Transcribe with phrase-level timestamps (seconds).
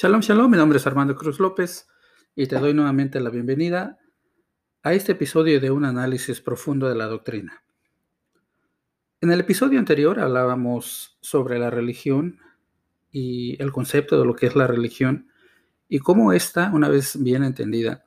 [0.00, 1.88] Shalom, shalom, mi nombre es Armando Cruz López
[2.36, 3.98] y te doy nuevamente la bienvenida
[4.84, 7.64] a este episodio de un análisis profundo de la doctrina.
[9.20, 12.38] En el episodio anterior hablábamos sobre la religión
[13.10, 15.32] y el concepto de lo que es la religión
[15.88, 18.04] y cómo esta, una vez bien entendida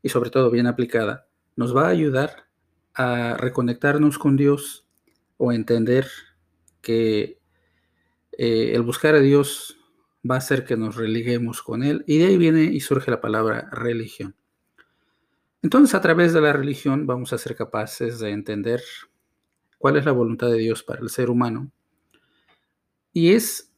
[0.00, 2.46] y sobre todo bien aplicada, nos va a ayudar
[2.94, 4.88] a reconectarnos con Dios
[5.36, 6.08] o entender
[6.80, 7.42] que
[8.38, 9.76] eh, el buscar a Dios
[10.30, 12.04] va a hacer que nos religuemos con Él.
[12.06, 14.34] Y de ahí viene y surge la palabra religión.
[15.62, 18.82] Entonces, a través de la religión vamos a ser capaces de entender
[19.78, 21.70] cuál es la voluntad de Dios para el ser humano.
[23.12, 23.72] Y es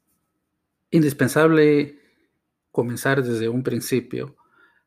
[0.90, 2.00] indispensable
[2.72, 4.36] comenzar desde un principio,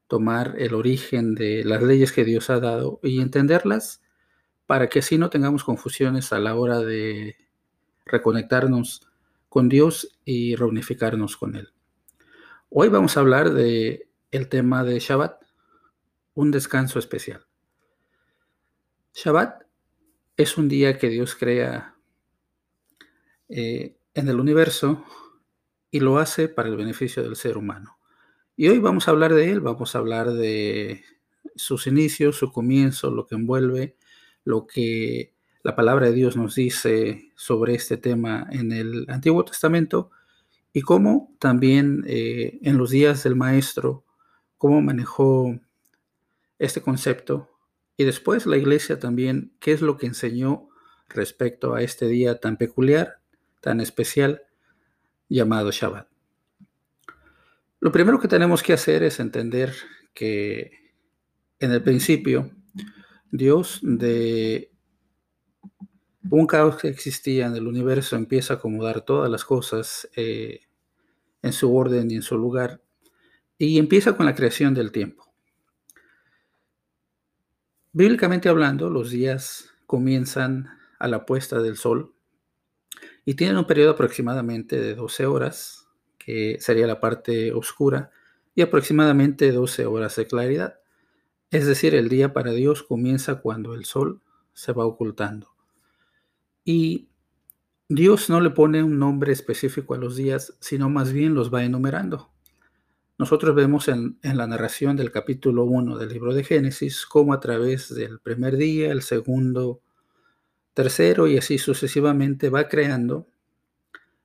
[0.08, 4.02] tomar el origen de las leyes que Dios ha dado y entenderlas
[4.66, 7.36] para que así no tengamos confusiones a la hora de
[8.06, 9.11] reconectarnos
[9.52, 11.74] con Dios y reunificarnos con Él.
[12.70, 14.08] Hoy vamos a hablar de
[14.48, 15.42] tema de Shabbat,
[16.36, 17.46] un descanso especial.
[19.14, 19.64] Shabbat
[20.38, 21.98] es un día que Dios crea
[23.50, 25.04] eh, en el universo
[25.92, 27.98] y lo hace para el beneficio del ser humano.
[28.56, 31.04] Y hoy vamos a hablar de él, vamos a hablar de
[31.58, 33.98] sus inicios, su comienzo, lo que envuelve,
[34.46, 40.12] lo que la palabra de Dios nos dice sobre este tema en el Antiguo Testamento
[40.74, 44.04] y cómo también eh, en los días del maestro,
[44.58, 45.60] cómo manejó
[46.58, 47.50] este concepto
[47.98, 50.70] y después la iglesia también, qué es lo que enseñó
[51.10, 53.20] respecto a este día tan peculiar,
[53.60, 54.44] tan especial,
[55.30, 56.08] llamado Shabbat.
[57.80, 59.74] Lo primero que tenemos que hacer es entender
[60.14, 60.94] que
[61.60, 62.52] en el principio
[63.32, 64.71] Dios de
[66.30, 70.62] un caos que existía en el universo empieza a acomodar todas las cosas eh,
[71.42, 72.82] en su orden y en su lugar,
[73.58, 75.32] y empieza con la creación del tiempo.
[77.94, 82.14] Bíblicamente hablando, los días comienzan a la puesta del sol
[83.26, 85.88] y tienen un periodo aproximadamente de 12 horas,
[86.18, 88.12] que sería la parte oscura,
[88.56, 90.80] y aproximadamente 12 horas de claridad.
[91.50, 94.22] Es decir, el día para Dios comienza cuando el sol
[94.54, 95.54] se va ocultando.
[96.64, 97.10] Y
[97.90, 101.64] Dios no le pone un nombre específico a los días, sino más bien los va
[101.64, 102.32] enumerando.
[103.18, 107.94] Nosotros vemos en, la narración del capítulo 1 del libro de Génesis cómo a través
[107.94, 109.82] del primer día, el segundo,
[110.74, 113.28] tercero y así sucesivamente va creando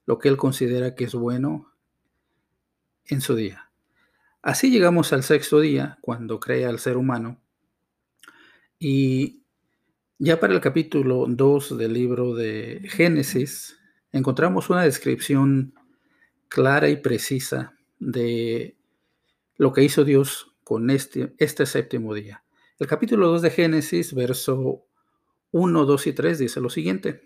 [0.07, 1.73] lo que él considera que es bueno
[3.05, 3.71] en su día.
[4.43, 7.41] Así llegamos al sexto día, cuando crea al ser humano,
[8.79, 9.43] y
[10.19, 13.79] ya para el capítulo 2 del libro de Génesis,
[14.13, 15.75] encontramos una descripción
[16.49, 18.77] clara y precisa de
[19.57, 22.45] lo que hizo Dios con este, este séptimo día.
[22.79, 24.87] El capítulo 2 de Génesis, verso
[25.51, 27.23] 1, 2 y 3 dice lo siguiente,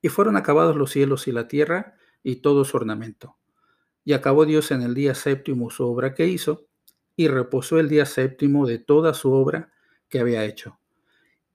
[0.00, 3.36] y fueron acabados los cielos y la tierra y todo su ornamento.
[4.02, 6.66] Y acabó Dios en el día séptimo su obra que hizo,
[7.16, 9.72] y reposó el día séptimo de toda su obra
[10.08, 10.79] que había hecho.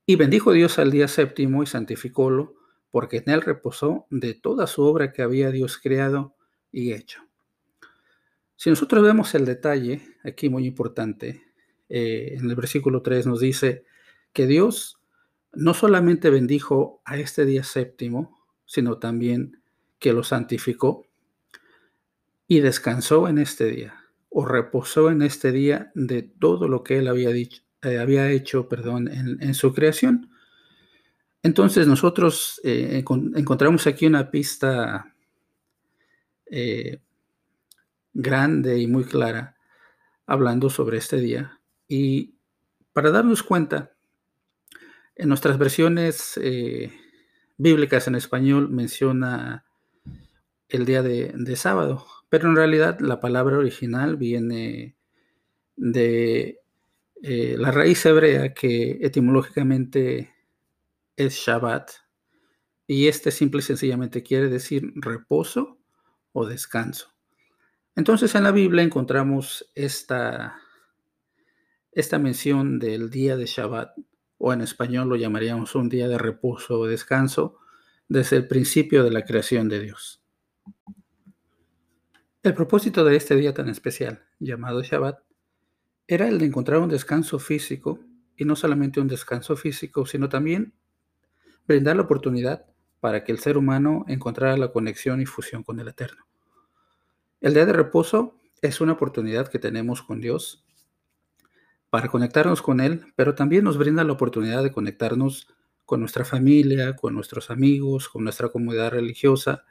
[0.05, 2.53] Y bendijo Dios al día séptimo y santificólo,
[2.91, 6.35] porque en él reposó de toda su obra que había Dios creado
[6.71, 7.21] y hecho.
[8.55, 11.43] Si nosotros vemos el detalle, aquí muy importante,
[11.89, 13.83] eh, en el versículo 3 nos dice
[14.31, 14.99] que Dios
[15.53, 19.61] no solamente bendijo a este día séptimo, sino también
[19.99, 21.07] que lo santificó
[22.47, 23.95] y descansó en este día,
[24.29, 28.67] o reposó en este día de todo lo que él había dicho, eh, había hecho
[28.67, 30.31] perdón, en, su creación.
[31.43, 33.03] Entonces nosotros eh,
[33.35, 35.13] encontramos aquí una pista
[36.47, 36.99] eh,
[38.13, 39.55] grande y muy clara
[40.25, 41.59] hablando sobre este día.
[41.87, 42.33] Y
[42.91, 43.91] para darnos cuenta,
[45.15, 46.39] en nuestras versiones
[47.57, 49.65] bíblicas en español menciona
[50.67, 54.95] el día de sábado, pero en realidad la palabra original viene
[55.75, 56.64] de
[57.27, 60.31] eh, la raíz hebrea que etimológicamente
[61.17, 61.89] es Shabbat,
[62.85, 65.79] y este simple y sencillamente quiere decir reposo
[66.33, 67.15] o descanso.
[67.95, 70.59] Entonces en la Biblia encontramos esta,
[71.93, 73.95] esta mención del día de Shabbat,
[74.37, 77.57] o en español lo llamaríamos un día de reposo o descanso,
[78.07, 80.21] desde el principio de la creación de Dios.
[82.43, 85.25] El propósito de este día tan especial, llamado Shabbat,
[86.07, 87.99] era el de encontrar un descanso físico,
[88.37, 90.73] y no solamente un descanso físico, sino también
[91.67, 92.65] brindar la oportunidad
[92.99, 96.25] para que el ser humano encontrara la conexión y fusión con el Eterno.
[97.41, 100.65] El día de reposo es una oportunidad que tenemos con Dios
[101.89, 105.47] para conectarnos con Él, pero también nos brinda la oportunidad de conectarnos
[105.85, 109.63] con nuestra familia, con nuestros amigos, con nuestra comunidad religiosa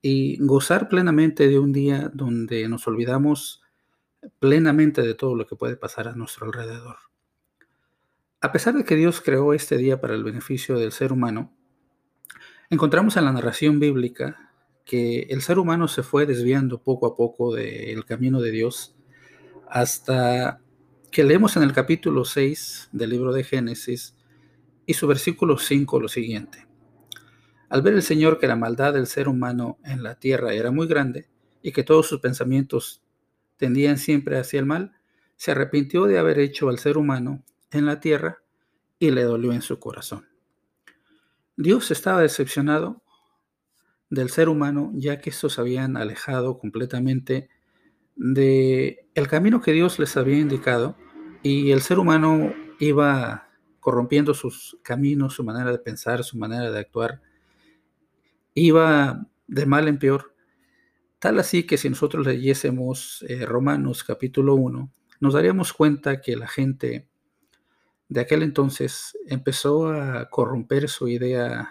[0.00, 3.62] y gozar plenamente de un día donde nos olvidamos
[4.38, 6.96] plenamente de todo lo que puede pasar a nuestro alrededor.
[8.40, 11.52] A pesar de que Dios creó este día para el beneficio del ser humano,
[12.70, 14.52] encontramos en la narración bíblica
[14.84, 18.94] que el ser humano se fue desviando poco a poco del camino de Dios
[19.68, 20.60] hasta
[21.10, 24.16] que leemos en el capítulo 6 del libro de Génesis
[24.86, 26.66] y su versículo 5 lo siguiente.
[27.68, 30.86] Al ver el Señor que la maldad del ser humano en la tierra era muy
[30.86, 31.28] grande
[31.62, 33.02] y que todos sus pensamientos
[33.56, 34.92] tendían siempre hacia el mal,
[35.36, 38.38] se arrepintió de haber hecho al ser humano en la tierra
[38.98, 40.26] y le dolió en su corazón.
[41.56, 43.02] Dios estaba decepcionado
[44.10, 47.48] del ser humano ya que estos habían alejado completamente
[48.14, 50.96] de el camino que Dios les había indicado
[51.42, 53.48] y el ser humano iba
[53.80, 57.20] corrompiendo sus caminos, su manera de pensar, su manera de actuar,
[58.54, 60.34] iba de mal en peor,
[61.18, 64.90] tal así que si nosotros leyésemos eh, Romanos capítulo 1,
[65.20, 67.08] nos daríamos cuenta que la gente
[68.08, 71.70] de aquel entonces empezó a corromper su idea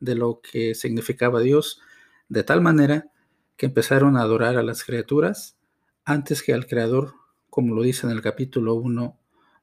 [0.00, 1.80] de lo que significaba Dios,
[2.28, 3.10] de tal manera
[3.56, 5.56] que empezaron a adorar a las criaturas
[6.04, 7.14] antes que al Creador,
[7.50, 9.18] como lo dice en el capítulo 1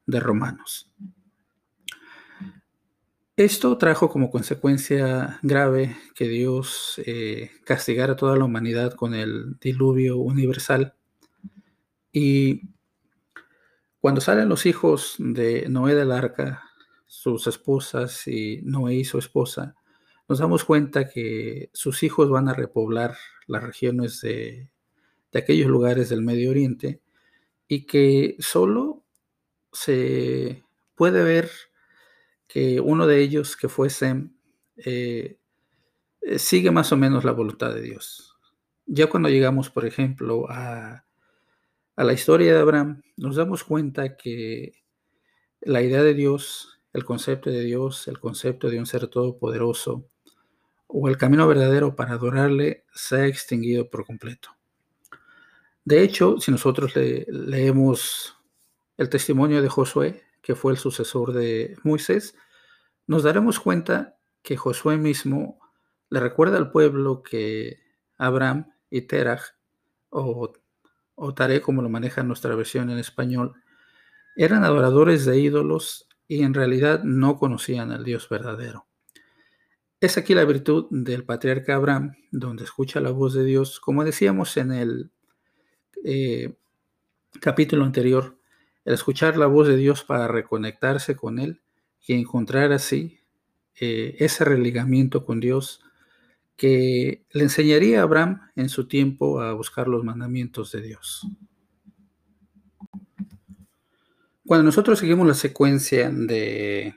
[0.06, 0.92] de Romanos.
[3.36, 9.58] Esto trajo como consecuencia grave que Dios eh, castigara a toda la humanidad con el
[9.60, 10.94] diluvio universal.
[12.12, 12.62] Y
[14.00, 16.62] cuando salen los hijos de Noé del arca,
[17.08, 19.76] sus esposas y Noé y su esposa,
[20.30, 23.16] nos damos cuenta que sus hijos van a repoblar
[23.48, 24.70] las regiones de,
[25.34, 27.02] aquellos lugares del Medio Oriente
[27.68, 29.04] y que solo
[29.72, 30.64] se
[30.94, 31.50] puede ver
[32.54, 34.36] que uno de ellos, que fue Sem,
[34.78, 35.40] eh,
[36.22, 38.38] eh, sigue más o menos la voluntad de Dios.
[38.86, 41.06] Ya cuando llegamos, por ejemplo, a
[41.96, 44.74] a la historia de Abraham, nos damos cuenta que
[45.62, 50.10] la idea de Dios, el concepto de Dios, el concepto de un ser todopoderoso,
[50.88, 54.50] o el camino verdadero para adorarle, se ha extinguido por completo.
[55.86, 58.38] De hecho, si nosotros leemos
[58.98, 62.36] el testimonio de Josué, que fue el sucesor de Moisés,
[63.08, 65.60] nos daremos cuenta que Josué mismo
[66.10, 67.80] le recuerda al pueblo que
[68.18, 69.56] Abraham y Terach,
[70.10, 70.54] o
[71.16, 73.54] o Taré, como lo maneja nuestra versión en español,
[74.36, 78.88] eran adoradores de ídolos y en realidad no conocían al Dios verdadero.
[80.00, 84.58] Es aquí la virtud del patriarca Abraham, donde escucha la voz de Dios, como decíamos
[84.58, 85.12] en el
[86.04, 86.56] eh,
[87.40, 88.38] capítulo anterior,
[88.86, 91.63] el escuchar la voz de Dios para reconectarse con Él
[92.06, 93.20] y encontrar así
[93.80, 95.82] eh, ese religamiento con Dios
[96.56, 101.28] que le enseñaría a Abraham en su tiempo a buscar los mandamientos de Dios.
[104.46, 106.96] Cuando nosotros seguimos la secuencia de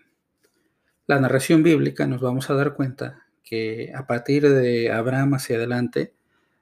[1.07, 6.13] la narración bíblica, nos vamos a dar cuenta que a partir de Abraham hacia adelante,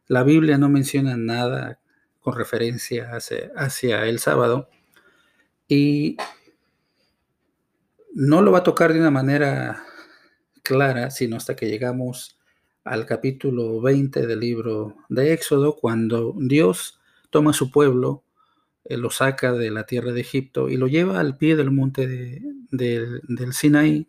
[0.06, 1.81] la Biblia no menciona nada
[2.20, 4.68] con referencia hacia, hacia el sábado
[5.66, 6.18] y
[8.14, 9.85] no lo va a tocar de una manera
[10.62, 12.38] clara, sino hasta que llegamos
[12.85, 18.23] al capítulo 20 del libro de Éxodo, cuando Dios toma a su pueblo,
[18.85, 22.40] eh, lo saca de la tierra de Egipto y lo lleva al pie del monte
[22.71, 24.09] del Sinaí.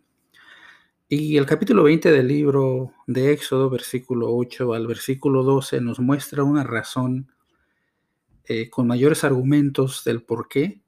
[1.08, 6.44] Y el capítulo 20 del libro de Éxodo, versículo 8 al versículo 12, nos muestra
[6.44, 7.32] una razón
[8.44, 10.85] eh, con mayores argumentos del por qué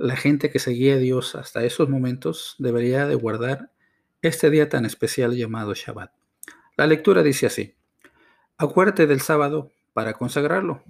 [0.00, 3.70] la gente que seguía a Dios hasta esos momentos debería de guardar
[4.22, 6.10] este día tan especial llamado Shabbat.
[6.78, 7.74] La lectura dice así,
[8.56, 10.82] acuérdate del sábado para consagrarlo.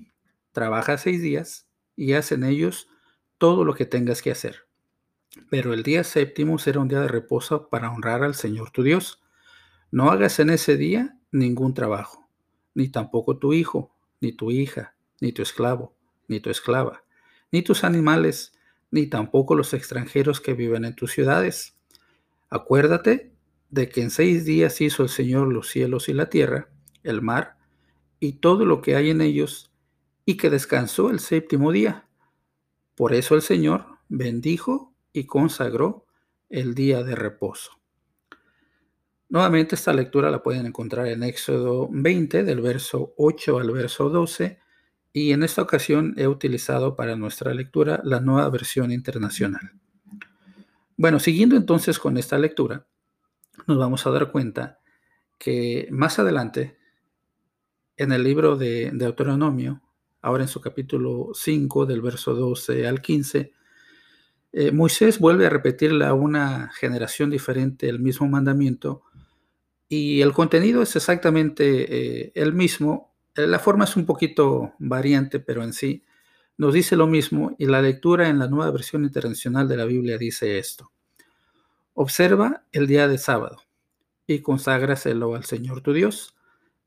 [0.53, 2.89] Trabaja seis días y haz en ellos
[3.37, 4.69] todo lo que tengas que hacer.
[5.51, 9.21] Pero el día séptimo será un día de reposo para honrar al Señor tu Dios.
[9.91, 12.29] No hagas en ese día ningún trabajo,
[12.75, 15.97] ni tampoco tu hijo, ni tu hija, ni tu esclavo,
[16.29, 17.03] ni tu esclava,
[17.51, 18.53] ni tus animales,
[18.91, 21.77] ni tampoco los extranjeros que viven en tus ciudades.
[22.49, 23.33] Acuérdate
[23.69, 26.69] de que en seis días hizo el Señor los cielos y la tierra,
[27.03, 27.57] el mar
[28.19, 29.73] y todo lo que hay en ellos,
[30.27, 32.07] y que descansó el séptimo día.
[32.95, 36.07] Por eso el Señor bendijo y consagró
[36.49, 37.81] el día de reposo.
[39.29, 44.59] Nuevamente esta lectura la pueden encontrar en Éxodo 20 del verso 8 al verso 12
[45.13, 49.73] y en esta ocasión he utilizado para nuestra lectura la nueva versión internacional.
[50.97, 52.87] Bueno, siguiendo entonces con esta lectura,
[53.67, 54.79] nos vamos a dar cuenta
[55.39, 56.77] que más adelante,
[57.97, 59.83] en el libro de Deuteronomio,
[60.23, 63.53] ahora en su capítulo 5, del verso 12 al 15,
[64.53, 69.05] eh, Moisés vuelve a repetirle a una generación diferente el mismo mandamiento
[69.89, 73.10] y el contenido es exactamente eh, el mismo.
[73.37, 76.05] Eh, la forma es un poquito variante, pero en sí
[76.57, 80.19] nos dice lo mismo y la lectura en la nueva versión internacional de la Biblia
[80.19, 80.93] dice esto.
[81.95, 83.63] Observa el día de sábado
[84.27, 86.37] y conságraselo al Señor tu Dios,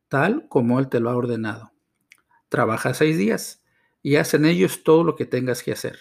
[0.10, 1.72] tal como Él te lo ha ordenado.
[2.50, 3.64] Trabaja seis días
[4.04, 5.98] y haz en ellos todo lo que tengas que hacer.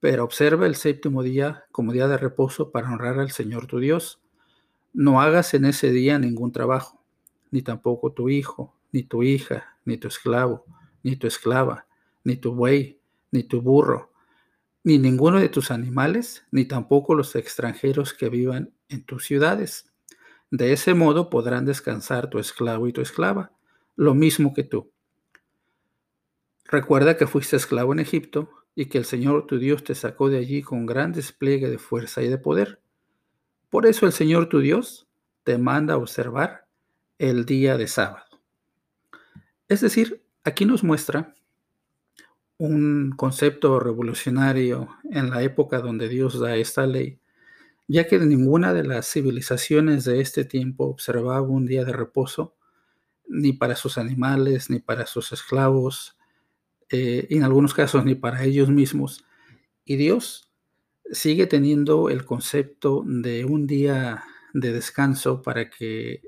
[0.00, 4.20] Pero observa el séptimo día como día de reposo para honrar al Señor tu Dios.
[4.92, 7.02] No hagas en ese día ningún trabajo,
[7.50, 10.64] ni tampoco tu hijo, ni tu hija, ni tu esclavo,
[11.02, 11.88] ni tu esclava,
[12.22, 13.00] ni tu buey,
[13.32, 14.12] ni tu burro,
[14.84, 19.92] ni ninguno de tus animales, ni tampoco los extranjeros que vivan en tus ciudades.
[20.52, 23.50] De ese modo podrán descansar tu esclavo y tu esclava,
[23.96, 24.94] lo mismo que tú
[26.66, 30.38] Recuerda que fuiste esclavo en Egipto y que el Señor tu Dios te sacó de
[30.38, 32.80] allí con gran despliegue de fuerza y de poder.
[33.70, 35.08] Por eso el Señor tu Dios
[35.42, 36.66] te manda observar
[37.18, 38.33] el día de sábado.
[39.68, 41.34] Es decir, aquí nos muestra
[42.58, 47.18] un concepto revolucionario en la época donde Dios da esta ley,
[47.88, 52.54] ya que ninguna de las civilizaciones de este tiempo observaba un día de reposo,
[53.26, 56.16] ni para sus animales, ni para sus esclavos,
[56.90, 59.24] eh, en algunos casos ni para ellos mismos.
[59.84, 60.50] Y Dios
[61.10, 66.22] sigue teniendo el concepto de un día de descanso para que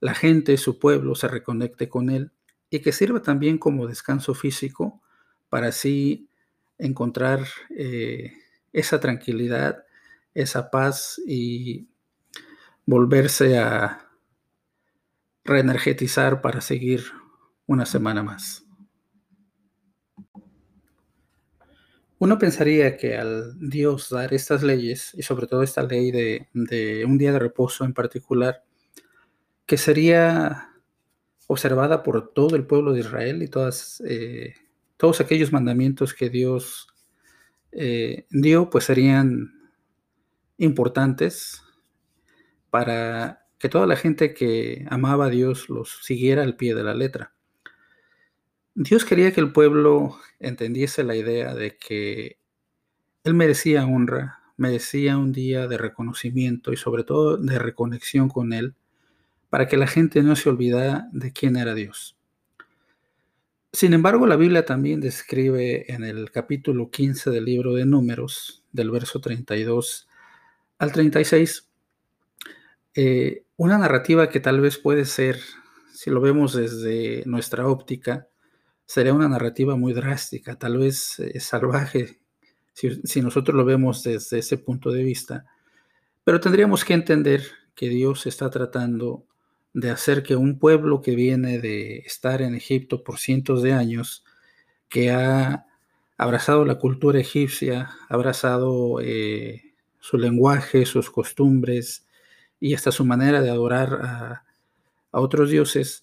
[0.00, 2.32] la gente, su pueblo, se reconecte con Él
[2.70, 5.00] y que sirva también como descanso físico
[5.48, 6.28] para así
[6.78, 8.32] encontrar eh,
[8.72, 9.84] esa tranquilidad,
[10.34, 11.88] esa paz y
[12.86, 14.08] volverse a
[15.44, 17.04] reenergetizar para seguir
[17.66, 18.64] una semana más.
[22.20, 27.16] Uno pensaría que al Dios dar estas leyes, y sobre todo esta ley de, un
[27.16, 28.64] día de reposo en particular,
[29.66, 30.67] que sería
[31.48, 34.54] observada por todo el pueblo de Israel y todas, eh,
[34.96, 36.86] todos aquellos mandamientos que Dios
[37.72, 39.72] eh, dio, pues serían
[40.58, 41.64] importantes
[42.70, 46.94] para que toda la gente que amaba a Dios los siguiera al pie de la
[46.94, 47.32] letra.
[48.74, 52.38] Dios quería que el pueblo entendiese la idea de que
[53.24, 58.76] Él merecía honra, merecía un día de reconocimiento y sobre todo de reconexión con Él,
[59.50, 62.16] para que la gente no se olvidara de quién era Dios.
[63.72, 68.90] Sin embargo, la Biblia también describe en el capítulo 15 del libro de Números, del
[68.90, 70.08] verso 32
[70.78, 71.68] al 36,
[72.94, 75.38] eh, una narrativa que tal vez puede ser,
[75.92, 78.28] si lo vemos desde nuestra óptica,
[78.84, 82.20] sería una narrativa muy drástica, tal vez eh, salvaje,
[82.72, 85.44] si, nosotros lo vemos desde ese punto de vista.
[86.24, 87.42] Pero tendríamos que entender
[87.74, 89.26] que Dios está tratando
[89.80, 94.24] de hacer que un pueblo que viene de estar en Egipto por cientos de años,
[94.88, 95.66] que ha
[96.16, 102.08] abrazado la cultura egipcia, ha abrazado eh, su lenguaje, sus costumbres
[102.58, 104.44] y hasta su manera de adorar a,
[105.12, 106.02] otros dioses,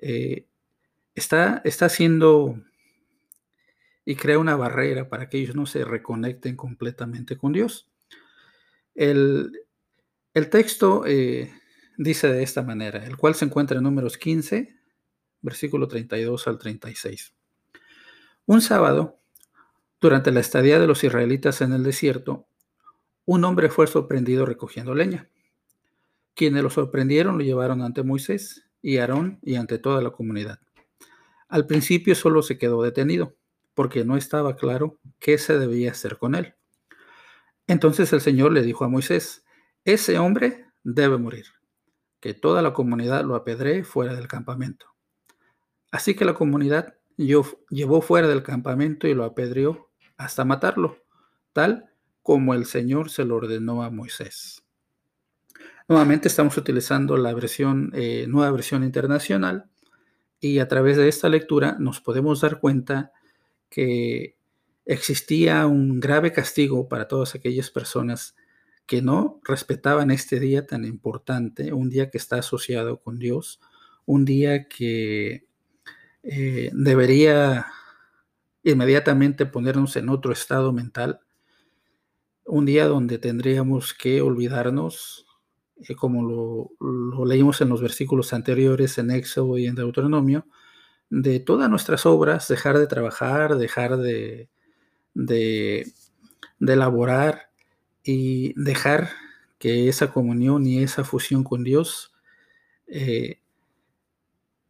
[0.00, 0.46] eh,
[1.14, 2.60] está, está haciendo
[4.04, 7.88] y crea una barrera para que ellos no se reconecten completamente con Dios.
[8.96, 9.52] El,
[10.50, 11.52] texto eh,
[12.02, 14.76] dice de esta manera, el cual se encuentra en números 15,
[15.40, 17.34] versículo 32 al 36.
[18.46, 19.20] Un sábado,
[20.00, 22.46] durante la estadía de los israelitas en el desierto,
[23.24, 25.28] un hombre fue sorprendido recogiendo leña.
[26.34, 30.58] Quienes lo sorprendieron lo llevaron ante Moisés y Aarón y ante toda la comunidad.
[31.48, 33.36] Al principio solo se quedó detenido,
[33.74, 36.54] porque no estaba claro qué se debía hacer con él.
[37.66, 39.44] Entonces el Señor le dijo a Moisés,
[39.84, 41.46] ese hombre debe morir,
[42.22, 44.86] que toda la comunidad lo apedree fuera del campamento.
[45.90, 50.98] Así que la comunidad llevó fuera del campamento y lo apedreó hasta matarlo,
[51.52, 51.90] tal
[52.22, 54.62] como el Señor se lo ordenó a Moisés.
[55.88, 59.68] Nuevamente estamos utilizando la versión, eh, nueva versión internacional
[60.38, 63.10] y a través de esta lectura nos podemos dar cuenta
[63.68, 64.36] que
[64.86, 68.36] existía un grave castigo para todas aquellas personas
[68.92, 73.58] que no respetaban este día tan importante, un día que está asociado con Dios,
[74.04, 75.46] un día que,
[76.22, 77.68] eh, debería
[78.62, 81.20] inmediatamente ponernos en otro estado mental.
[82.44, 85.24] Un día donde tendríamos que olvidarnos,
[85.88, 86.22] eh, como
[86.78, 90.46] lo, leímos en los versículos anteriores en Éxodo y en Deuteronomio,
[91.08, 94.50] de todas nuestras obras, dejar de trabajar, dejar de,
[95.14, 95.90] de,
[96.58, 97.51] de elaborar
[98.04, 99.10] y dejar
[99.58, 102.12] que esa comunión y esa fusión con Dios
[102.88, 103.40] eh,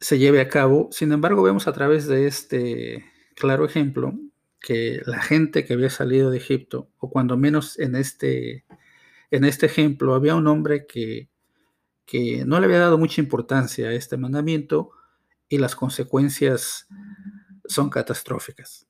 [0.00, 0.88] se lleve a cabo.
[0.92, 4.12] Sin embargo, vemos a través de este claro ejemplo
[4.60, 8.64] que la gente que había salido de Egipto, o cuando menos en este,
[9.30, 11.28] en este ejemplo, había un hombre que,
[12.06, 14.90] que no le había dado mucha importancia a este mandamiento
[15.48, 16.86] y las consecuencias
[17.66, 18.86] son catastróficas.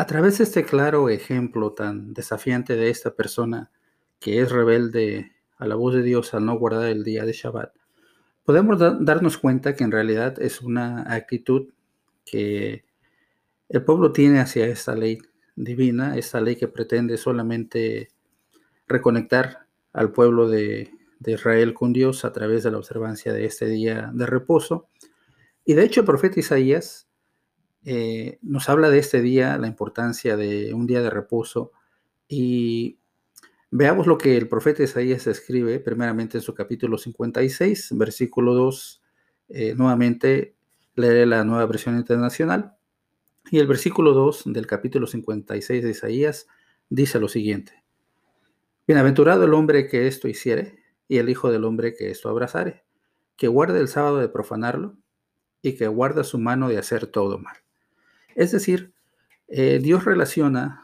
[0.00, 3.70] A través de este claro ejemplo tan desafiante de esta persona
[4.18, 7.74] que es rebelde a la voz de Dios al no guardar el día de Shabbat,
[8.42, 11.74] podemos darnos cuenta que en realidad es una actitud
[12.24, 12.86] que
[13.68, 15.18] el pueblo tiene hacia esta ley
[15.54, 18.08] divina, esta ley que pretende solamente
[18.88, 23.66] reconectar al pueblo de, de Israel con Dios a través de la observancia de este
[23.66, 24.88] día de reposo.
[25.66, 27.09] Y de hecho el profeta Isaías
[27.84, 31.72] eh, nos habla de este día, la importancia de un día de reposo.
[32.28, 32.98] Y
[33.70, 39.02] veamos lo que el profeta Isaías escribe primeramente en su capítulo 56, versículo 2.
[39.48, 40.54] Eh, nuevamente
[40.94, 42.76] leeré la nueva versión internacional.
[43.50, 46.46] Y el versículo 2 del capítulo 56 de Isaías
[46.88, 47.82] dice lo siguiente.
[48.86, 52.84] Bienaventurado el hombre que esto hiciere y el hijo del hombre que esto abrazare,
[53.36, 54.98] que guarde el sábado de profanarlo
[55.62, 57.56] y que guarda su mano de hacer todo mal.
[58.34, 58.92] Es decir,
[59.48, 60.82] eh, Dios relaciona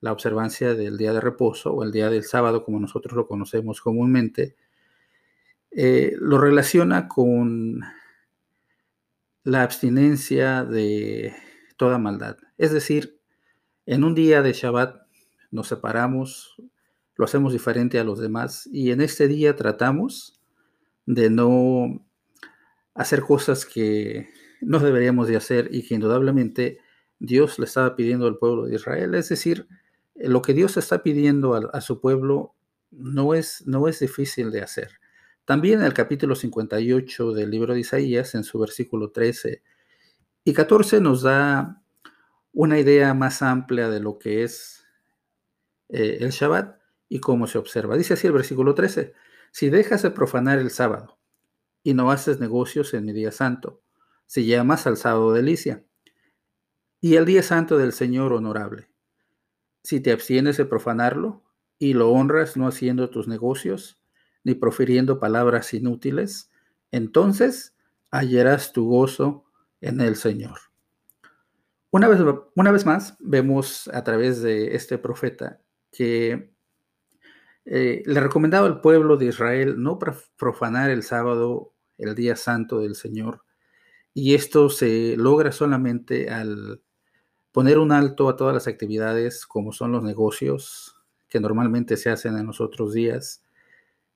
[0.00, 3.80] la observancia del día de reposo o el día del sábado, como nosotros lo conocemos
[3.80, 4.54] comúnmente,
[5.70, 7.80] eh, lo relaciona con
[9.42, 11.34] la abstinencia de
[11.76, 12.36] toda maldad.
[12.58, 13.18] Es decir,
[13.86, 15.06] en un día de Shabbat
[15.50, 16.56] nos separamos,
[17.16, 20.40] lo hacemos diferente a los demás y en este día tratamos
[21.06, 22.04] de no
[22.94, 24.28] hacer cosas que
[24.60, 26.78] no deberíamos de hacer y que indudablemente
[27.24, 29.14] Dios le estaba pidiendo al pueblo de Israel.
[29.14, 29.66] Es decir,
[30.14, 32.54] lo que Dios está pidiendo a, su pueblo
[32.90, 35.00] no es, no es difícil de hacer.
[35.44, 39.62] También en el capítulo 58 del libro de Isaías, en su versículo 13
[40.44, 41.82] y 14, nos da
[42.52, 44.86] una idea más amplia de lo que es
[45.88, 47.96] eh, el Shabbat y cómo se observa.
[47.96, 49.12] Dice así el versículo 13,
[49.50, 51.18] si dejas de profanar el sábado
[51.82, 53.82] y no haces negocios en mi día santo,
[54.26, 55.84] si llamas al sábado delicia
[57.04, 58.88] y el día santo del Señor honorable.
[59.82, 61.42] Si te abstienes de profanarlo
[61.78, 64.00] y lo honras no haciendo tus negocios,
[64.42, 66.50] ni profiriendo palabras inútiles,
[66.92, 67.76] entonces
[68.10, 69.44] hallarás tu gozo
[69.82, 70.58] en el Señor.
[71.90, 72.20] Una vez,
[72.54, 75.60] una vez más, vemos a través de este profeta
[75.92, 76.54] que
[77.66, 79.98] eh, le recomendaba al pueblo de Israel no
[80.38, 83.44] profanar el sábado, el día santo del Señor,
[84.14, 86.80] y esto se logra solamente al
[87.54, 90.96] poner un alto a todas las actividades como son los negocios
[91.28, 93.44] que normalmente se hacen en los otros días,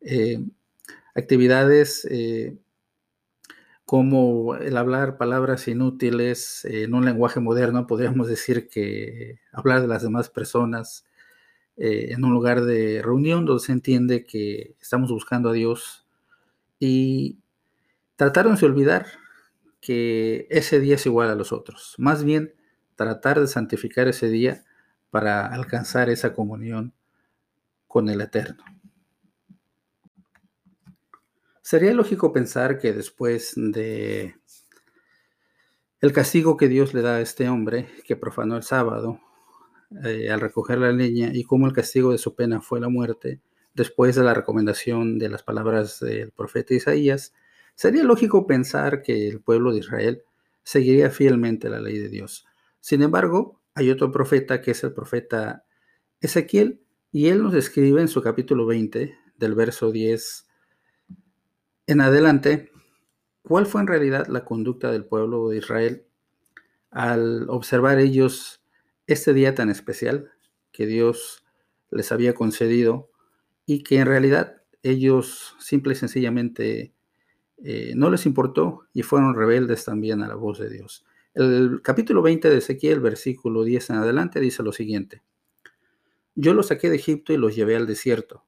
[0.01, 0.45] eh,
[1.15, 2.59] actividades eh,
[3.85, 10.03] como el hablar palabras inútiles en un lenguaje moderno, podríamos decir que hablar de las
[10.03, 11.07] demás personas
[11.77, 16.05] eh, en un lugar de reunión donde se entiende que estamos buscando a Dios
[16.81, 17.39] y
[18.17, 19.07] trataron de olvidar
[19.81, 21.95] que ese día es igual a los otros.
[21.99, 22.58] Más bien,
[22.99, 24.65] tratar de santificar ese día
[25.11, 26.93] para alcanzar esa comunión
[27.87, 28.63] con el Eterno.
[31.63, 34.35] Sería lógico pensar que después de
[36.01, 39.21] el castigo que Dios le da a este hombre que profanó el sábado
[40.05, 43.41] eh, al recoger la leña y cómo el castigo de su pena fue la muerte,
[43.75, 47.33] después de la recomendación de las palabras del profeta Isaías,
[47.77, 50.23] sería lógico pensar que el pueblo de Israel
[50.65, 52.48] seguiría fielmente la ley de Dios.
[52.89, 55.67] Sin embargo, hay otro profeta que es el profeta
[56.23, 56.81] Ezequiel,
[57.13, 60.49] y él nos describe en su capítulo 20, del verso 10
[61.87, 62.73] en adelante,
[63.43, 66.07] cuál fue en realidad la conducta del pueblo de Israel
[66.91, 68.63] al observar ellos
[69.07, 70.31] este día tan especial
[70.73, 71.45] que Dios
[71.91, 73.11] les había concedido
[73.67, 76.95] y que en realidad ellos simple y sencillamente
[77.59, 81.05] eh, no les importó y fueron rebeldes también a la voz de Dios.
[81.39, 85.23] El capítulo 20 de Ezequiel, versículo 10 en adelante, dice lo siguiente.
[86.35, 88.45] Yo los saqué de Egipto y los llevé al desierto.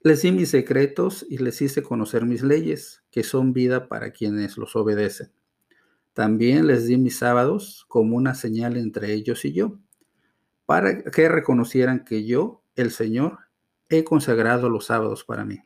[0.00, 4.58] Les di mis secretos y les hice conocer mis leyes, que son vida para quienes
[4.58, 5.32] los obedecen.
[6.12, 9.78] También les di mis sábados como una señal entre ellos y yo,
[10.66, 13.38] para que reconocieran que yo, el Señor,
[13.88, 15.60] he consagrado los sábados para mí.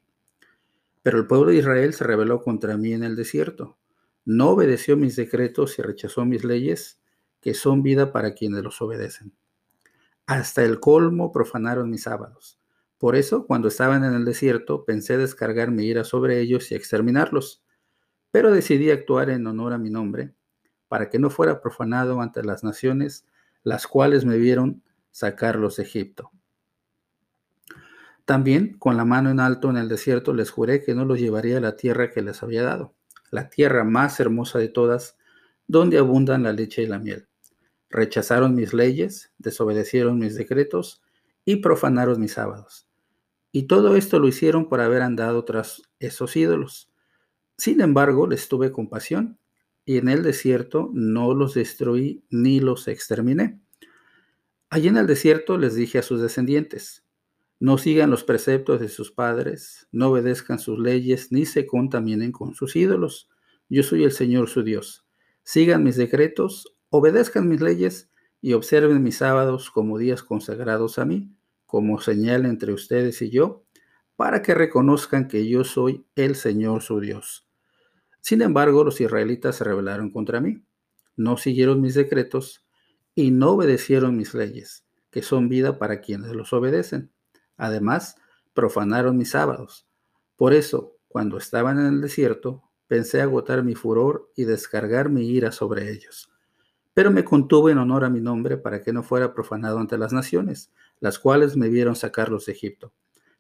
[1.02, 3.76] Pero el pueblo de Israel se rebeló contra mí en el desierto.
[4.28, 7.00] No obedeció mis decretos y rechazó mis leyes,
[7.40, 9.32] que son vida para quienes los obedecen.
[10.26, 12.58] Hasta el colmo profanaron mis sábados
[12.98, 17.62] por eso, cuando estaban en el desierto, pensé descargar mi ira sobre ellos y exterminarlos,
[18.32, 20.34] pero decidí actuar en honor a mi nombre,
[20.88, 23.24] para que no fuera profanado ante las naciones,
[23.62, 26.32] las cuales me vieron sacarlos de Egipto.
[28.24, 31.58] También, con la mano en alto en el desierto, les juré que no los llevaría
[31.58, 32.94] a la tierra que les había dado,
[33.30, 35.16] la tierra más hermosa de todas,
[35.66, 37.28] donde abundan la leche y la miel.
[37.90, 41.02] Rechazaron mis leyes, desobedecieron mis decretos
[41.44, 42.88] y profanaron mis sábados.
[43.52, 46.90] Y todo esto lo hicieron por haber andado tras esos ídolos.
[47.56, 49.38] Sin embargo, les tuve compasión
[49.84, 53.58] y en el desierto no los destruí ni los exterminé.
[54.70, 57.04] Allí en el desierto les dije a sus descendientes,
[57.60, 62.54] no sigan los preceptos de sus padres, no obedezcan sus leyes, ni se contaminen con
[62.54, 63.28] sus ídolos.
[63.68, 65.06] Yo soy el Señor su Dios.
[65.42, 71.32] Sigan mis decretos, obedezcan mis leyes y observen mis sábados como días consagrados a mí
[71.68, 73.62] como señal entre ustedes y yo,
[74.16, 77.46] para que reconozcan que yo soy el Señor su Dios.
[78.22, 80.64] Sin embargo, los israelitas se rebelaron contra mí,
[81.14, 82.66] no siguieron mis decretos
[83.14, 87.12] y no obedecieron mis leyes, que son vida para quienes los obedecen.
[87.58, 88.16] Además,
[88.54, 89.86] profanaron mis sábados.
[90.36, 95.52] Por eso, cuando estaban en el desierto, pensé agotar mi furor y descargar mi ira
[95.52, 96.30] sobre ellos.
[96.94, 100.12] Pero me contuve en honor a mi nombre para que no fuera profanado ante las
[100.12, 102.92] naciones, las cuales me vieron sacarlos de Egipto.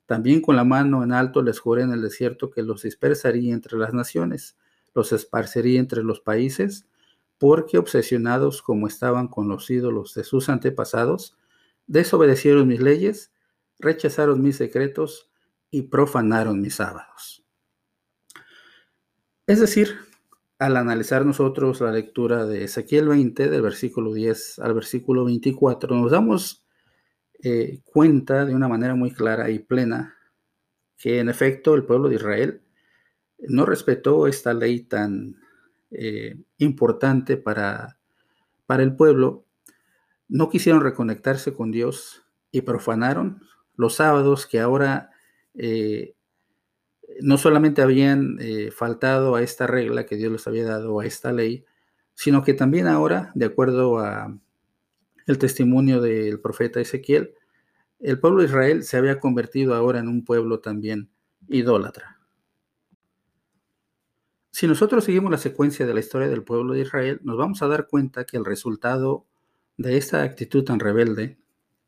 [0.06, 3.76] También con la mano en alto les juré en el desierto que los dispersaría entre
[3.76, 4.56] las naciones,
[4.94, 6.86] los esparcería entre los países,
[7.38, 11.36] porque obsesionados como estaban con los ídolos de sus antepasados,
[11.86, 13.32] desobedecieron mis leyes,
[13.78, 15.30] rechazaron mis secretos
[15.70, 17.44] y profanaron mis sábados.
[19.46, 19.96] Es decir,
[20.58, 26.10] al analizar nosotros la lectura de Ezequiel 20, del versículo 10 al versículo 24, nos
[26.10, 26.66] damos
[27.42, 30.16] eh, cuenta de una manera muy clara y plena
[30.96, 32.62] que en efecto el pueblo de Israel
[33.38, 35.36] no respetó esta ley tan
[35.92, 37.98] eh, importante para,
[38.66, 39.46] para el pueblo,
[40.28, 43.40] no quisieron reconectarse con Dios y profanaron
[43.78, 45.12] los sábados que ahora
[45.54, 46.14] eh,
[47.22, 48.38] no solamente habían
[48.70, 51.64] faltado a esta regla que Dios les había dado, a esta ley,
[52.14, 54.36] sino que también ahora, de acuerdo a
[55.26, 57.34] el testimonio del profeta Ezequiel,
[58.00, 61.10] el pueblo de Israel se había convertido ahora en un pueblo también
[61.48, 62.18] idólatra.
[64.50, 67.68] Si nosotros seguimos la secuencia de la historia del pueblo de Israel, nos vamos a
[67.68, 69.26] dar cuenta que el resultado
[69.76, 71.38] de esta actitud tan rebelde,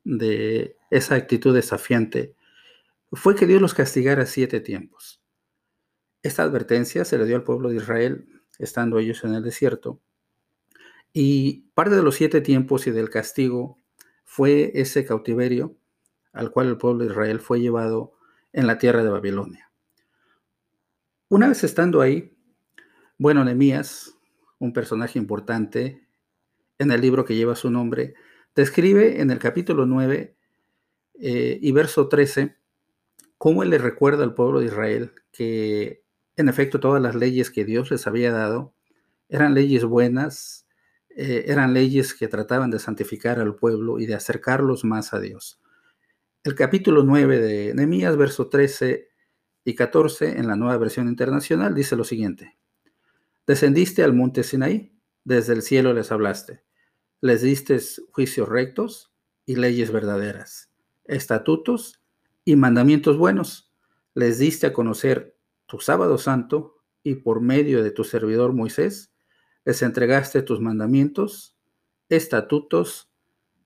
[0.04, 2.34] de esa actitud desafiante,
[3.12, 5.22] fue que Dios los castigara siete tiempos.
[6.22, 10.00] Esta advertencia se le dio al pueblo de Israel estando ellos en el desierto,
[11.12, 13.78] y parte de los siete tiempos y del castigo
[14.24, 15.76] fue ese cautiverio
[16.32, 18.12] al cual el pueblo de Israel fue llevado
[18.52, 19.70] en la tierra de Babilonia.
[21.28, 22.36] Una vez estando ahí,
[23.18, 24.16] bueno, Nehemías,
[24.58, 26.06] un personaje importante
[26.78, 28.14] en el libro que lleva su nombre,
[28.54, 30.36] describe en el capítulo 9
[31.20, 32.56] eh, y verso 13
[33.38, 36.04] cómo él le recuerda al pueblo de Israel que
[36.36, 38.74] en efecto todas las leyes que Dios les había dado
[39.28, 40.66] eran leyes buenas,
[41.10, 45.60] eh, eran leyes que trataban de santificar al pueblo y de acercarlos más a Dios.
[46.42, 49.08] El capítulo 9 de Nehemías, verso 13
[49.64, 52.58] y 14 en la nueva versión internacional dice lo siguiente.
[53.46, 56.62] Descendiste al monte Sinaí, desde el cielo les hablaste,
[57.20, 57.78] les diste
[58.10, 59.12] juicios rectos
[59.44, 60.69] y leyes verdaderas,
[61.10, 62.02] estatutos
[62.44, 63.72] y mandamientos buenos,
[64.14, 69.12] les diste a conocer tu sábado santo y por medio de tu servidor Moisés,
[69.64, 71.56] les entregaste tus mandamientos,
[72.08, 73.12] estatutos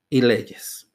[0.08, 0.90] y leyes.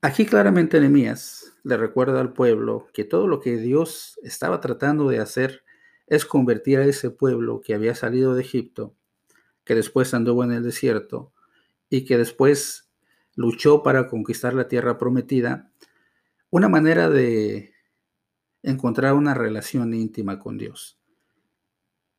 [0.00, 5.18] Aquí claramente Nehemías le recuerda al pueblo que todo lo que Dios estaba tratando de
[5.18, 5.64] hacer
[6.06, 8.94] es convertir a ese pueblo que había salido de Egipto,
[9.64, 11.32] que después anduvo en el desierto
[11.90, 12.87] y que después
[13.38, 15.70] luchó para conquistar la tierra prometida,
[16.50, 17.72] una manera de
[18.64, 20.98] encontrar una relación íntima con Dios.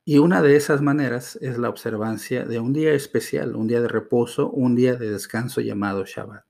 [0.02, 3.88] Y una de esas maneras es la observancia de un día especial, un día de
[3.88, 6.46] reposo, un día de descanso llamado Shabbat.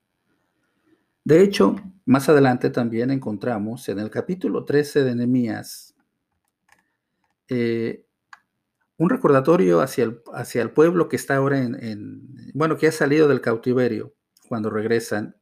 [1.25, 5.97] De hecho, más adelante también encontramos en el capítulo 13 de Nehemías
[7.49, 8.07] eh,
[8.99, 13.27] un recordatorio hacia el, hacia el, pueblo que está ahora en, bueno, que ha salido
[13.27, 14.15] del cautiverio
[14.51, 15.37] cuando regresan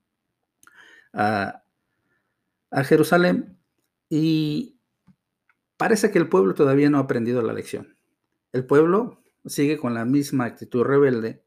[1.14, 1.64] a,
[2.84, 3.58] Jerusalén
[4.10, 4.78] y
[5.78, 7.96] parece que el pueblo todavía no ha aprendido la lección.
[8.52, 11.42] El pueblo sigue con la misma actitud rebelde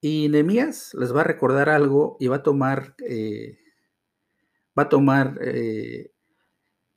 [0.00, 3.58] y Nehemías les va a recordar algo y va a tomar, eh,
[4.78, 6.12] va a tomar eh,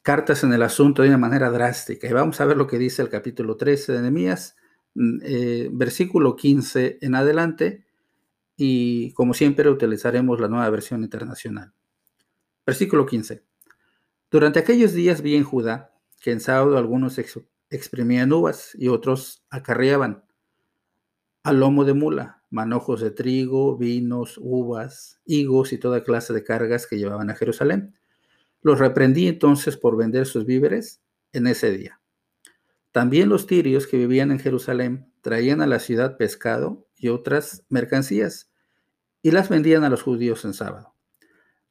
[0.04, 2.08] cartas en el asunto de una manera drástica.
[2.08, 4.56] Y vamos a ver lo que dice el capítulo 13 de Nehemías,
[4.93, 7.88] mm, eh, versículo 15 en adelante,
[8.62, 11.72] y como siempre utilizaremos la nueva versión internacional.
[12.65, 13.41] Versículo 15.
[14.30, 17.17] Durante aquellos días vi en Judá que en sábado algunos
[17.69, 20.26] exprimían uvas y otros acarreaban
[21.43, 26.86] al lomo de mula, manojos de trigo, vinos, uvas, higos y toda clase de cargas
[26.86, 27.95] que llevaban a Jerusalén.
[28.62, 32.02] Los reprendí entonces por vender sus víveres en ese día.
[32.91, 38.51] También los tirios que vivían en Jerusalén traían a la ciudad pescado y otras mercancías
[39.21, 40.93] y las vendían a los judíos en sábado.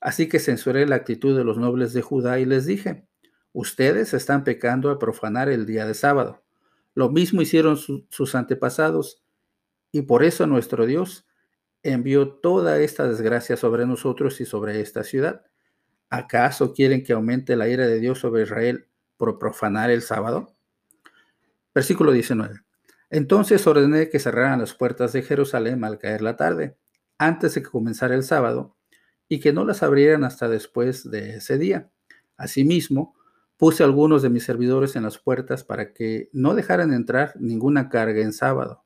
[0.01, 3.07] Así que censuré la actitud de los nobles de Judá y les dije,
[3.53, 6.43] ustedes están pecando al profanar el día de sábado.
[6.95, 9.23] Lo mismo hicieron sus antepasados
[9.93, 11.27] y por eso nuestro Dios
[11.83, 15.45] envió toda esta desgracia sobre nosotros y sobre esta ciudad.
[16.11, 20.57] ¿Acaso quieren que aumente la ira de Dios sobre Israel por profanar el sábado?
[21.75, 22.68] Versículo 19.
[23.11, 26.77] Entonces ordené que cerraran las puertas de Jerusalén al caer la tarde,
[27.17, 28.77] antes de que comenzara el sábado,
[29.29, 31.91] y que no las abrieran hasta después de ese día.
[32.37, 33.15] Asimismo,
[33.57, 38.21] puse algunos de mis servidores en las puertas para que no dejaran entrar ninguna carga
[38.21, 38.85] en sábado.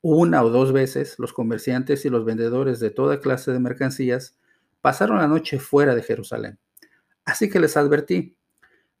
[0.00, 4.38] Una o dos veces los comerciantes y los vendedores de toda clase de mercancías
[4.80, 6.58] pasaron la noche fuera de Jerusalén.
[7.24, 8.36] Así que les advertí,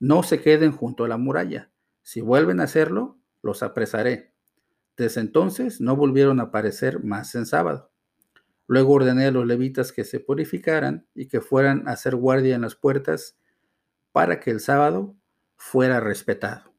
[0.00, 1.70] no se queden junto a la muralla.
[2.02, 4.32] Si vuelven a hacerlo, los apresaré.
[4.98, 7.92] Desde entonces no volvieron a aparecer más en sábado.
[8.66, 12.62] Luego ordené a los levitas que se purificaran y que fueran a hacer guardia en
[12.62, 13.38] las puertas
[14.10, 15.16] para que el sábado
[15.56, 16.74] fuera respetado.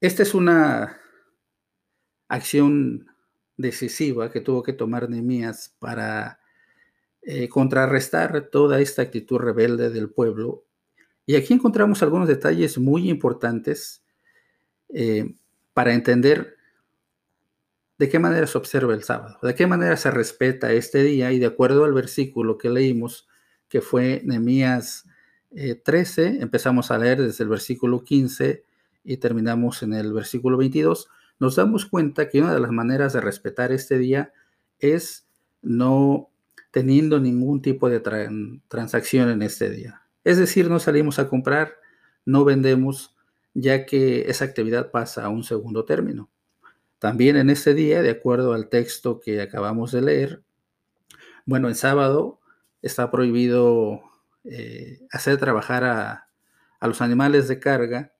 [0.00, 0.98] Esta es una
[2.28, 3.06] acción
[3.56, 6.40] decisiva que tuvo que tomar Nehemías para
[7.22, 10.64] eh, contrarrestar toda esta actitud rebelde del pueblo.
[11.26, 14.02] Y aquí encontramos algunos detalles muy importantes
[14.88, 15.36] eh,
[15.72, 16.56] para entender
[17.98, 21.38] de qué manera se observa el sábado, de qué manera se respeta este día y
[21.38, 23.28] de acuerdo al versículo que leímos,
[23.68, 25.06] que fue Nehemías
[25.84, 28.64] 13, eh, empezamos a leer desde el versículo 15
[29.04, 33.20] y terminamos en el versículo 22, nos damos cuenta que una de las maneras de
[33.20, 34.32] respetar este día
[34.78, 35.26] es
[35.62, 36.30] no
[36.70, 38.00] teniendo ningún tipo de
[38.68, 40.02] transacción en este día.
[40.24, 41.74] Es decir, no salimos a comprar,
[42.24, 43.16] no vendemos,
[43.54, 46.30] ya que esa actividad pasa a un segundo término.
[46.98, 50.42] También en este día, de acuerdo al texto que acabamos de leer,
[51.46, 52.40] bueno, en sábado
[52.82, 54.02] está prohibido
[54.44, 56.28] eh, hacer trabajar a,
[56.78, 58.12] a los animales de carga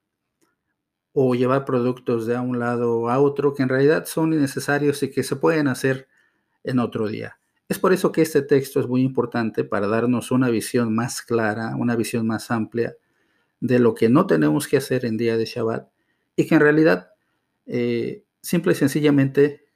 [1.13, 5.23] o llevar productos de un lado a otro que en realidad son innecesarios y que
[5.23, 6.09] se pueden hacer
[6.65, 7.39] en otro día.
[7.69, 11.77] Es por eso que este texto es muy importante para darnos una visión más clara,
[11.77, 12.97] una visión más amplia
[13.61, 15.91] de lo que no tenemos que hacer en día de Shabbat
[16.37, 17.11] y que en realidad,
[17.67, 19.67] eh, simple y sencillamente,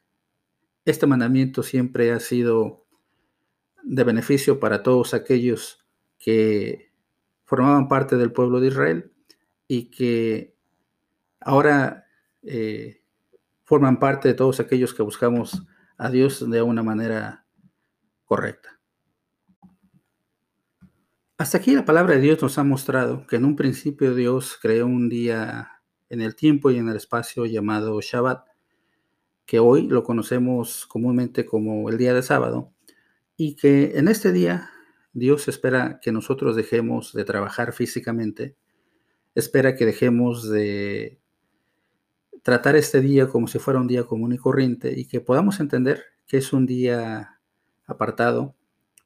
[0.84, 2.86] este mandamiento siempre ha sido
[3.82, 5.84] de beneficio para todos aquellos
[6.18, 6.90] que
[7.44, 9.12] formaban parte del pueblo de Israel
[9.68, 10.56] y que
[11.40, 12.06] ahora
[12.42, 13.02] eh,
[13.64, 15.66] forman parte de todos aquellos que buscamos
[15.96, 17.46] a Dios de una manera
[18.24, 18.73] correcta.
[21.36, 24.86] Hasta aquí la palabra de Dios nos ha mostrado que en un principio Dios creó
[24.86, 28.46] un día en el tiempo y en el espacio llamado Shabbat,
[29.44, 32.72] que hoy lo conocemos comúnmente como el día de sábado,
[33.36, 34.70] y que en este día
[35.12, 38.56] Dios espera que nosotros dejemos de trabajar físicamente,
[39.34, 41.18] espera que dejemos de
[42.44, 46.04] tratar este día como si fuera un día común y corriente y que podamos entender
[46.28, 47.40] que es un día
[47.86, 48.54] apartado,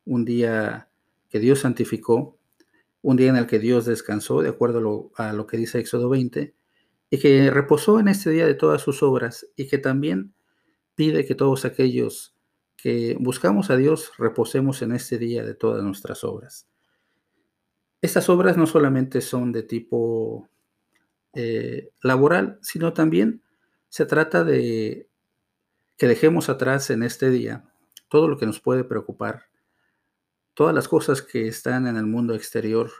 [0.04, 0.88] un día
[1.28, 2.38] que Dios santificó,
[3.02, 6.54] un día en el que Dios descansó, de acuerdo a lo, que dice Éxodo 20,
[7.10, 10.34] y que reposó en este día de todas sus obras y que también
[10.94, 12.34] pide que todos aquellos
[12.76, 16.68] que buscamos a Dios reposemos en este día de todas nuestras obras.
[18.00, 20.48] Estas obras no solamente son de tipo
[21.34, 23.42] eh, laboral, sino también
[23.88, 25.08] se trata de
[25.96, 27.64] que dejemos atrás en este día
[28.08, 29.44] todo lo que nos puede preocupar,
[30.59, 32.90] todas las cosas que están en el mundo exterior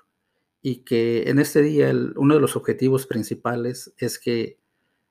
[0.62, 4.61] y que en este día uno de los objetivos principales es que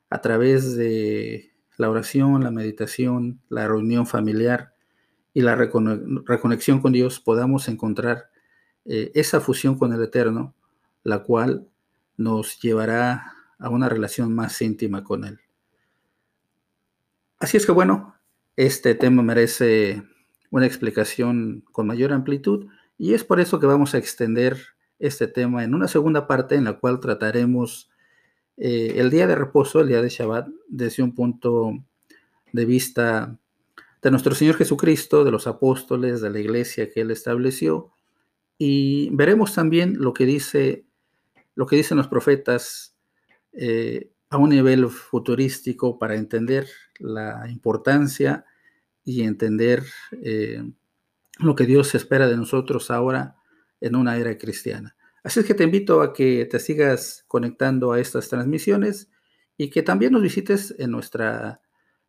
[0.10, 4.74] a través de la oración, la meditación, la reunión familiar
[5.34, 8.30] y la reconexión con Dios podamos encontrar
[8.86, 10.56] eh, esa fusión con el Eterno,
[11.04, 11.68] la cual
[12.16, 15.42] nos llevará a una relación más íntima con Él.
[17.40, 18.16] Así es que bueno,
[18.56, 20.02] este tema merece
[20.50, 24.58] una explicación con mayor amplitud y es por eso que vamos a extender
[25.00, 27.90] este tema en una segunda parte en la cual trataremos
[28.58, 31.74] eh, el día de reposo, el día de Shabbat, desde un punto
[32.52, 33.38] de vista
[34.02, 37.92] de nuestro Señor Jesucristo, de los apóstoles, de la iglesia que Él estableció,
[38.58, 40.86] y veremos también lo que dice,
[41.54, 42.96] lo que dicen los profetas
[43.54, 46.68] eh, a un nivel futurístico para entender
[47.00, 48.46] la importancia
[49.08, 49.84] y entender
[50.22, 50.62] eh,
[51.40, 53.38] lo que Dios espera de nosotros ahora
[53.80, 54.98] en una era cristiana.
[55.24, 59.10] Así es que te invito a que te sigas conectando a estas transmisiones
[59.56, 61.62] y que también nos visites en nuestra